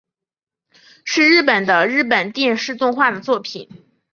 [1.05, 3.69] 是日本的日本电视动画的作品。